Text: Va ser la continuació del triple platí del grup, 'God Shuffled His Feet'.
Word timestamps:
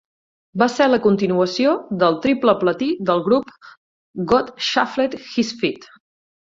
Va 0.61 0.67
ser 0.75 0.87
la 0.91 0.99
continuació 1.03 1.75
del 2.05 2.17
triple 2.25 2.57
platí 2.65 2.91
del 3.11 3.23
grup, 3.31 3.55
'God 4.33 4.53
Shuffled 4.71 5.19
His 5.33 5.59
Feet'. 5.63 5.93